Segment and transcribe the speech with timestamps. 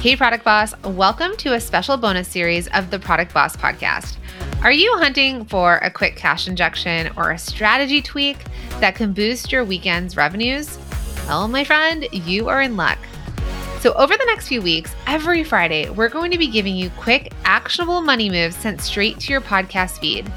[0.00, 4.16] Hey, Product Boss, welcome to a special bonus series of the Product Boss podcast.
[4.62, 8.36] Are you hunting for a quick cash injection or a strategy tweak
[8.78, 10.78] that can boost your weekend's revenues?
[11.26, 13.00] Well, my friend, you are in luck.
[13.80, 17.32] So, over the next few weeks, every Friday, we're going to be giving you quick,
[17.44, 20.30] actionable money moves sent straight to your podcast feed.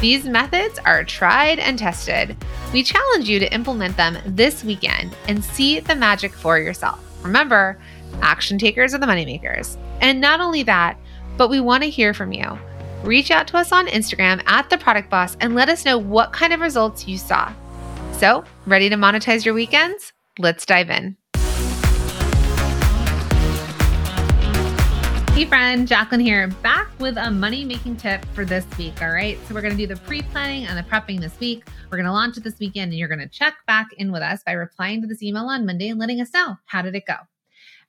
[0.00, 2.36] These methods are tried and tested.
[2.72, 7.04] We challenge you to implement them this weekend and see the magic for yourself.
[7.24, 7.78] Remember,
[8.22, 9.76] Action takers are the moneymakers.
[10.00, 10.98] And not only that,
[11.36, 12.58] but we want to hear from you.
[13.04, 16.32] Reach out to us on Instagram at the product boss and let us know what
[16.32, 17.52] kind of results you saw.
[18.12, 20.12] So, ready to monetize your weekends?
[20.38, 21.16] Let's dive in.
[25.34, 29.00] Hey, friend, Jacqueline here, back with a money making tip for this week.
[29.00, 29.38] All right.
[29.46, 31.64] So, we're going to do the pre planning and the prepping this week.
[31.90, 34.22] We're going to launch it this weekend, and you're going to check back in with
[34.22, 37.06] us by replying to this email on Monday and letting us know how did it
[37.06, 37.14] go.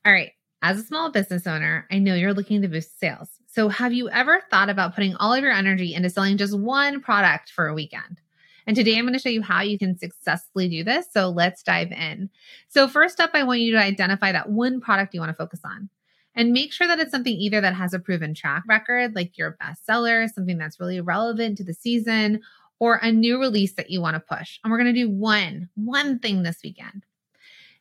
[0.05, 0.31] All right.
[0.61, 3.29] As a small business owner, I know you're looking to boost sales.
[3.47, 7.01] So, have you ever thought about putting all of your energy into selling just one
[7.01, 8.21] product for a weekend?
[8.67, 11.07] And today I'm going to show you how you can successfully do this.
[11.11, 12.29] So, let's dive in.
[12.67, 15.61] So, first up, I want you to identify that one product you want to focus
[15.63, 15.89] on
[16.35, 19.57] and make sure that it's something either that has a proven track record, like your
[19.61, 22.41] bestseller, something that's really relevant to the season,
[22.79, 24.59] or a new release that you want to push.
[24.63, 27.05] And we're going to do one, one thing this weekend.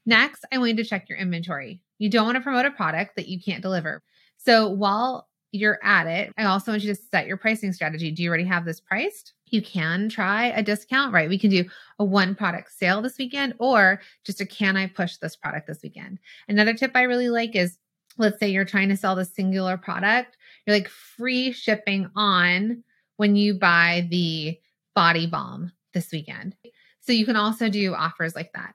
[0.09, 1.83] Next, I want you to check your inventory.
[1.99, 4.03] You don't want to promote a product that you can't deliver.
[4.39, 8.11] So while you're at it, I also want you to set your pricing strategy.
[8.11, 9.35] Do you already have this priced?
[9.49, 11.29] You can try a discount, right?
[11.29, 11.67] We can do
[11.99, 15.83] a one product sale this weekend or just a can I push this product this
[15.83, 16.21] weekend.
[16.49, 17.77] Another tip I really like is
[18.17, 22.83] let's say you're trying to sell the singular product, you're like free shipping on
[23.19, 24.59] when you buy the
[24.95, 26.57] body balm this weekend.
[27.01, 28.75] So you can also do offers like that.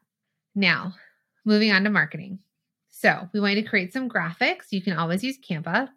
[0.54, 0.94] Now,
[1.46, 2.40] moving on to marketing.
[2.90, 4.72] So we want to create some graphics.
[4.72, 5.90] You can always use Canva.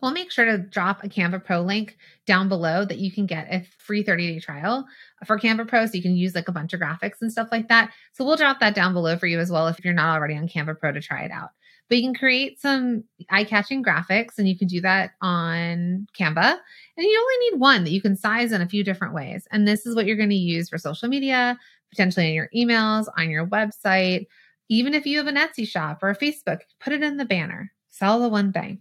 [0.00, 1.96] We'll make sure to drop a Canva Pro link
[2.26, 4.84] down below that you can get a free 30 day trial
[5.24, 5.86] for Canva Pro.
[5.86, 7.92] So you can use like a bunch of graphics and stuff like that.
[8.12, 10.48] So we'll drop that down below for you as well if you're not already on
[10.48, 11.50] Canva Pro to try it out.
[11.88, 16.58] But you can create some eye catching graphics and you can do that on Canva.
[16.96, 19.46] And you only need one that you can size in a few different ways.
[19.52, 21.58] And this is what you're going to use for social media,
[21.90, 24.26] potentially in your emails, on your website,
[24.68, 27.72] even if you have an Etsy shop or a Facebook, put it in the banner.
[27.90, 28.80] Sell the one thing.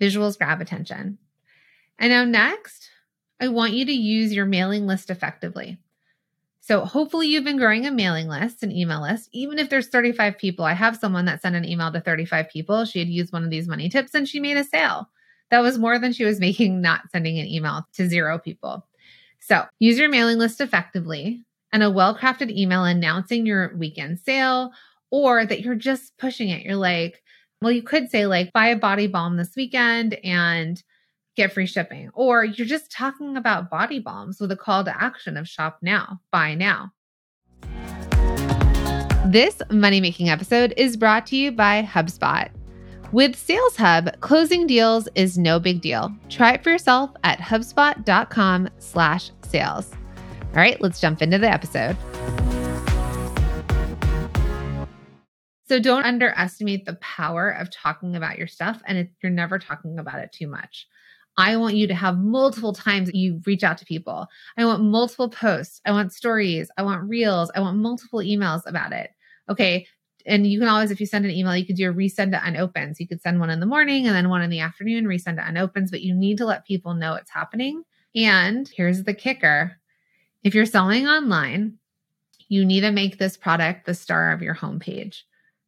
[0.00, 1.18] Visuals grab attention.
[1.98, 2.88] And now, next,
[3.40, 5.78] I want you to use your mailing list effectively.
[6.60, 9.28] So, hopefully, you've been growing a mailing list, an email list.
[9.32, 12.84] Even if there's 35 people, I have someone that sent an email to 35 people.
[12.84, 15.08] She had used one of these money tips and she made a sale.
[15.50, 18.86] That was more than she was making not sending an email to zero people.
[19.40, 24.70] So, use your mailing list effectively and a well crafted email announcing your weekend sale
[25.10, 26.64] or that you're just pushing it.
[26.64, 27.22] You're like,
[27.60, 30.82] well, you could say, like, buy a body balm this weekend and
[31.36, 32.10] get free shipping.
[32.14, 36.20] Or you're just talking about body balms with a call to action of shop now,
[36.30, 36.92] buy now.
[39.26, 42.50] This money making episode is brought to you by HubSpot.
[43.12, 46.12] With Sales Hub, closing deals is no big deal.
[46.28, 50.01] Try it for yourself at hubspot.com/sales.
[50.52, 51.96] All right, let's jump into the episode.
[55.66, 59.98] So don't underestimate the power of talking about your stuff and if you're never talking
[59.98, 60.86] about it too much.
[61.38, 64.26] I want you to have multiple times you reach out to people.
[64.58, 65.80] I want multiple posts.
[65.86, 66.70] I want stories.
[66.76, 67.50] I want reels.
[67.54, 69.08] I want multiple emails about it.
[69.48, 69.86] Okay.
[70.26, 72.46] And you can always, if you send an email, you could do a resend to
[72.46, 73.00] unopens.
[73.00, 75.48] You could send one in the morning and then one in the afternoon, resend to
[75.48, 77.84] unopens, but you need to let people know it's happening.
[78.14, 79.78] And here's the kicker
[80.42, 81.78] if you're selling online,
[82.48, 85.22] you need to make this product the star of your homepage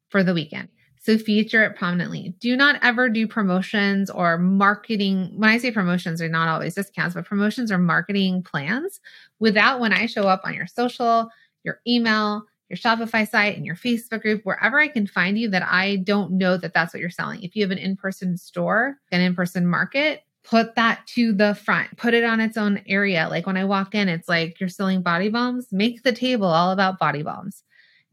[0.08, 0.68] for the weekend.
[1.00, 2.34] So feature it prominently.
[2.40, 5.34] Do not ever do promotions or marketing.
[5.36, 9.00] When I say promotions, they're not always discounts, but promotions or marketing plans
[9.38, 11.28] without when I show up on your social,
[11.62, 15.62] your email, your Shopify site, and your Facebook group, wherever I can find you that
[15.62, 17.42] I don't know that that's what you're selling.
[17.42, 21.54] If you have an in person store, an in person market, put that to the
[21.54, 23.28] front, put it on its own area.
[23.30, 26.70] Like when I walk in, it's like you're selling body balms, make the table all
[26.70, 27.64] about body balms.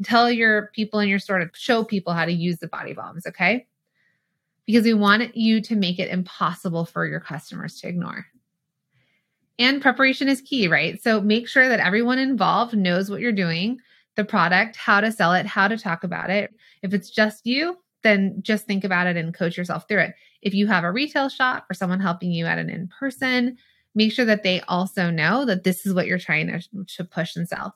[0.04, 3.28] Tell your people in your store to show people how to use the body balms,
[3.28, 3.68] okay?
[4.66, 8.26] Because we want you to make it impossible for your customers to ignore.
[9.60, 11.02] And preparation is key, right?
[11.04, 13.80] So make sure that everyone involved knows what you're doing,
[14.16, 16.52] the product, how to sell it, how to talk about it.
[16.82, 20.16] If it's just you, then just think about it and coach yourself through it.
[20.42, 23.58] If you have a retail shop or someone helping you at an in person,
[23.94, 27.36] make sure that they also know that this is what you're trying to, to push
[27.36, 27.76] and sell.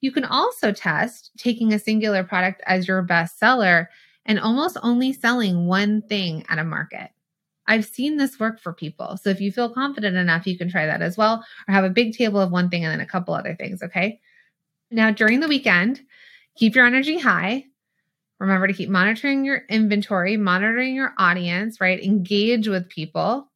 [0.00, 3.90] You can also test taking a singular product as your best seller
[4.24, 7.10] and almost only selling one thing at a market.
[7.66, 9.18] I've seen this work for people.
[9.18, 11.90] So if you feel confident enough, you can try that as well, or have a
[11.90, 13.82] big table of one thing and then a couple other things.
[13.82, 14.20] Okay.
[14.90, 16.00] Now, during the weekend,
[16.56, 17.66] keep your energy high.
[18.38, 22.02] Remember to keep monitoring your inventory, monitoring your audience, right?
[22.02, 23.50] Engage with people.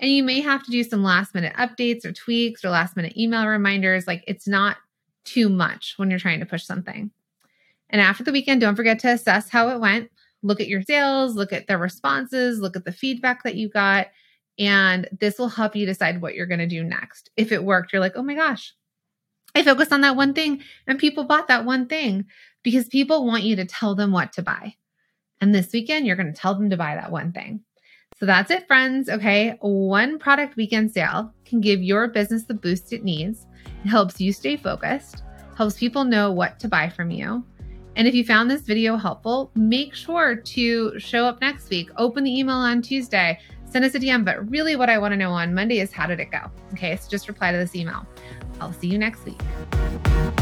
[0.00, 3.16] And you may have to do some last minute updates or tweaks or last minute
[3.16, 4.06] email reminders.
[4.06, 4.76] Like it's not
[5.24, 7.10] too much when you're trying to push something.
[7.88, 10.10] And after the weekend, don't forget to assess how it went.
[10.42, 14.08] Look at your sales, look at the responses, look at the feedback that you got.
[14.58, 17.30] And this will help you decide what you're going to do next.
[17.36, 18.74] If it worked, you're like, oh my gosh,
[19.54, 22.26] I focused on that one thing and people bought that one thing
[22.62, 24.74] because people want you to tell them what to buy.
[25.40, 27.62] And this weekend, you're going to tell them to buy that one thing.
[28.18, 29.08] So that's it, friends.
[29.08, 29.56] Okay.
[29.60, 33.46] One product weekend sale can give your business the boost it needs.
[33.84, 35.24] It helps you stay focused,
[35.56, 37.44] helps people know what to buy from you.
[37.96, 41.90] And if you found this video helpful, make sure to show up next week.
[41.96, 43.38] Open the email on Tuesday,
[43.68, 44.24] send us a DM.
[44.24, 46.50] But really, what I want to know on Monday is how did it go?
[46.74, 46.96] Okay.
[46.96, 48.06] So just reply to this email.
[48.60, 50.41] I'll see you next week.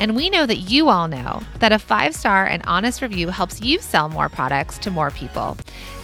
[0.00, 3.60] And we know that you all know that a five star and honest review helps
[3.60, 5.56] you sell more products to more people.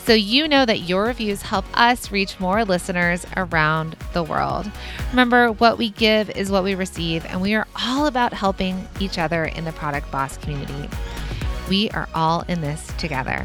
[0.05, 4.71] So you know that your reviews help us reach more listeners around the world.
[5.11, 9.19] Remember, what we give is what we receive, and we are all about helping each
[9.19, 10.89] other in the Product Boss community.
[11.69, 13.45] We are all in this together.